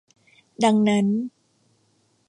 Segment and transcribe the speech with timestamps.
[0.63, 1.05] ดังนั้น